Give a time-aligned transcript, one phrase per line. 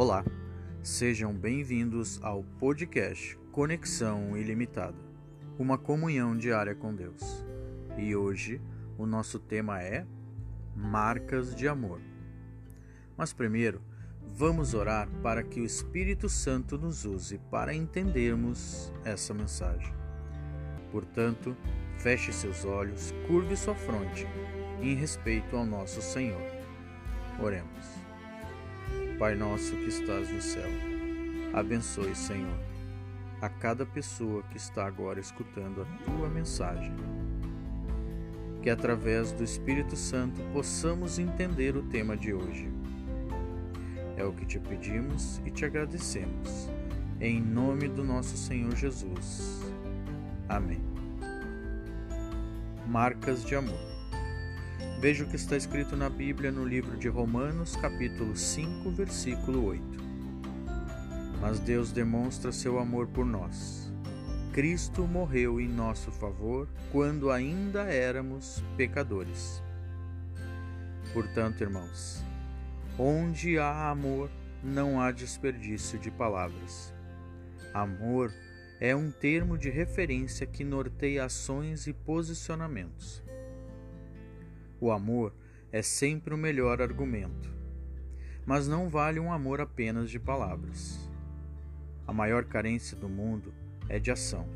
[0.00, 0.24] Olá,
[0.80, 4.96] sejam bem-vindos ao podcast Conexão Ilimitada,
[5.58, 7.44] uma comunhão diária com Deus.
[7.96, 8.62] E hoje
[8.96, 10.06] o nosso tema é
[10.76, 12.00] Marcas de Amor.
[13.16, 13.82] Mas primeiro,
[14.22, 19.92] vamos orar para que o Espírito Santo nos use para entendermos essa mensagem.
[20.92, 21.56] Portanto,
[21.96, 24.28] feche seus olhos, curve sua fronte
[24.80, 26.40] em respeito ao nosso Senhor.
[27.42, 28.07] Oremos.
[29.18, 30.70] Pai nosso que estás no céu,
[31.52, 32.56] abençoe, Senhor,
[33.42, 36.94] a cada pessoa que está agora escutando a tua mensagem.
[38.62, 42.68] Que através do Espírito Santo possamos entender o tema de hoje.
[44.16, 46.70] É o que te pedimos e te agradecemos.
[47.20, 49.60] Em nome do nosso Senhor Jesus.
[50.48, 50.80] Amém.
[52.86, 53.87] Marcas de amor.
[55.00, 59.80] Veja o que está escrito na Bíblia no livro de Romanos, capítulo 5, versículo 8.
[61.40, 63.92] Mas Deus demonstra seu amor por nós.
[64.52, 69.62] Cristo morreu em nosso favor quando ainda éramos pecadores.
[71.12, 72.24] Portanto, irmãos,
[72.98, 74.28] onde há amor,
[74.64, 76.92] não há desperdício de palavras.
[77.72, 78.34] Amor
[78.80, 83.22] é um termo de referência que norteia ações e posicionamentos.
[84.80, 85.34] O amor
[85.72, 87.52] é sempre o melhor argumento,
[88.46, 91.10] mas não vale um amor apenas de palavras.
[92.06, 93.52] A maior carência do mundo
[93.88, 94.48] é de ação.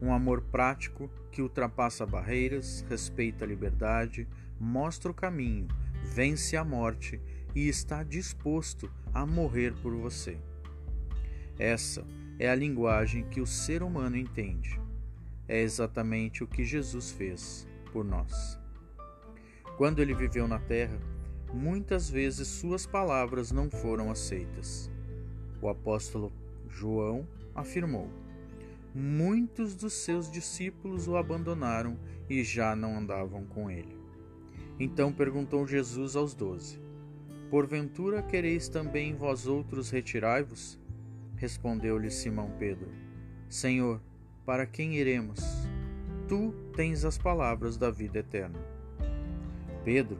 [0.00, 5.66] Um amor prático que ultrapassa barreiras, respeita a liberdade, mostra o caminho,
[6.14, 7.20] vence a morte
[7.54, 10.38] e está disposto a morrer por você.
[11.58, 12.06] Essa
[12.38, 14.80] é a linguagem que o ser humano entende.
[15.48, 18.61] É exatamente o que Jesus fez por nós.
[19.76, 20.98] Quando ele viveu na terra,
[21.52, 24.90] muitas vezes suas palavras não foram aceitas.
[25.60, 26.32] O apóstolo
[26.68, 28.08] João afirmou:
[28.94, 31.98] Muitos dos seus discípulos o abandonaram
[32.28, 33.96] e já não andavam com ele.
[34.78, 36.78] Então perguntou Jesus aos doze:
[37.50, 40.78] Porventura quereis também vós outros retirai-vos?
[41.36, 42.88] Respondeu-lhe Simão Pedro:
[43.48, 44.00] Senhor,
[44.44, 45.40] para quem iremos?
[46.28, 48.58] Tu tens as palavras da vida eterna.
[49.84, 50.18] Pedro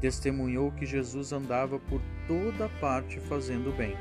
[0.00, 3.96] testemunhou que Jesus andava por toda parte fazendo bem.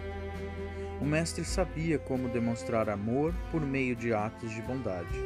[1.01, 5.19] O Mestre sabia como demonstrar amor por meio de atos de bondade.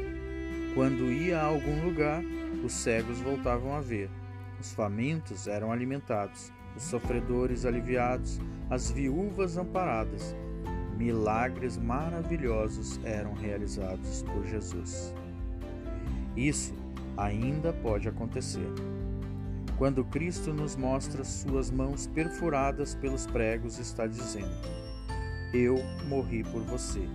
[0.74, 2.24] Quando ia a algum lugar,
[2.64, 4.10] os cegos voltavam a ver,
[4.60, 8.40] os famintos eram alimentados, os sofredores aliviados,
[8.70, 10.36] as viúvas amparadas.
[10.98, 15.14] Milagres maravilhosos eram realizados por Jesus.
[16.36, 16.74] Isso
[17.18, 18.68] ainda pode acontecer
[19.78, 24.56] quando Cristo nos mostra suas mãos perfuradas pelos pregos, está dizendo:
[25.54, 27.08] Eu morri por você,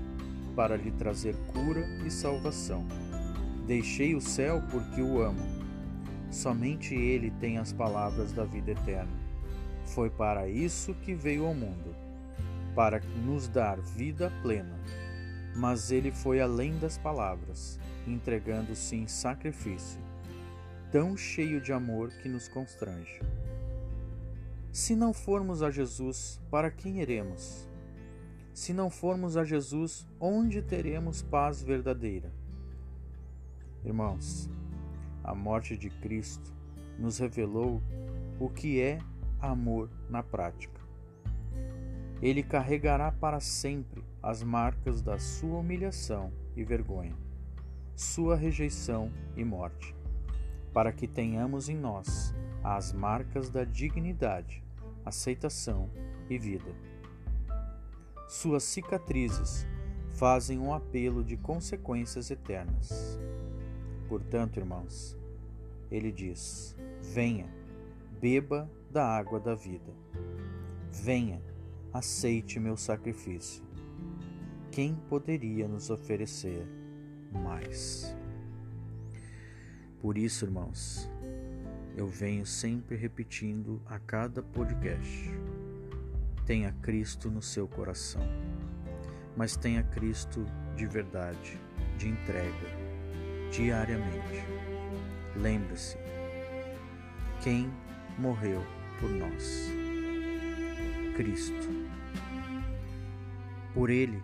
[0.57, 2.87] para lhe trazer cura e salvação.
[3.67, 5.47] Deixei o céu porque o amo.
[6.31, 9.29] Somente Ele tem as palavras da vida eterna.
[9.85, 11.95] Foi para isso que veio ao mundo,
[12.75, 14.79] para nos dar vida plena.
[15.57, 20.01] Mas Ele foi além das palavras, entregando-se em sacrifício
[20.91, 23.21] tão cheio de amor que nos constrange.
[24.72, 27.69] Se não formos a Jesus, para quem iremos?
[28.54, 32.32] Se não formos a Jesus, onde teremos paz verdadeira?
[33.84, 34.48] Irmãos,
[35.22, 36.54] a morte de Cristo
[36.98, 37.82] nos revelou
[38.41, 38.98] o que é
[39.41, 40.81] amor na prática.
[42.22, 47.15] Ele carregará para sempre as marcas da sua humilhação e vergonha,
[47.94, 49.97] sua rejeição e morte
[50.73, 54.62] para que tenhamos em nós as marcas da dignidade,
[55.05, 55.91] aceitação
[56.29, 56.75] e vida.
[58.29, 59.67] Suas cicatrizes
[60.11, 63.19] fazem um apelo de consequências eternas.
[64.09, 65.17] Portanto, irmãos,
[65.91, 67.47] ele diz: Venha,
[68.21, 69.92] beba da água da vida.
[70.92, 71.41] Venha,
[71.92, 73.65] aceite meu sacrifício.
[74.71, 76.66] Quem poderia nos oferecer
[77.33, 78.15] mais?
[80.00, 81.10] Por isso, irmãos,
[81.97, 85.28] eu venho sempre repetindo a cada podcast:
[86.47, 88.22] tenha Cristo no seu coração,
[89.36, 90.47] mas tenha Cristo
[90.77, 91.59] de verdade,
[91.97, 92.68] de entrega,
[93.50, 94.45] diariamente.
[95.34, 95.98] Lembre-se:
[97.42, 97.68] quem
[98.16, 98.65] morreu
[99.01, 99.68] por nós?
[101.16, 101.68] Cristo.
[103.74, 104.22] Por Ele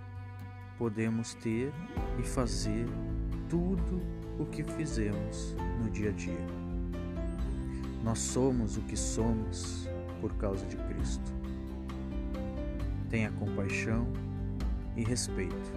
[0.78, 1.72] podemos ter
[2.20, 2.86] e fazer
[3.48, 6.46] tudo o que fizemos no dia a dia.
[8.02, 9.88] Nós somos o que somos
[10.20, 11.32] por causa de Cristo.
[13.08, 14.06] Tenha compaixão
[14.96, 15.72] e respeito,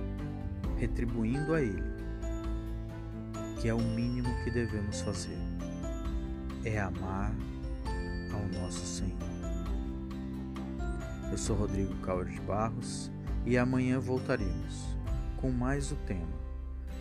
[0.78, 1.94] retribuindo a Ele,
[3.62, 5.38] que é o mínimo que devemos fazer.
[6.66, 7.34] É amar
[8.34, 9.18] ao nosso Senhor.
[11.32, 13.12] Eu sou Rodrigo Cauro de Barros
[13.46, 14.98] e amanhã voltaremos
[15.38, 16.47] com mais o tema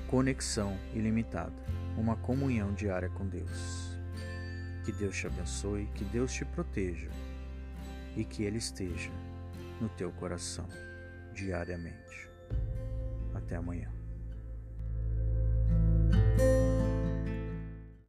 [0.08, 1.52] Conexão Ilimitada
[1.96, 3.96] uma comunhão diária com Deus.
[4.84, 7.08] Que Deus te abençoe, que Deus te proteja
[8.16, 9.10] e que Ele esteja
[9.80, 10.68] no teu coração
[11.34, 12.28] diariamente.
[13.34, 13.95] Até amanhã.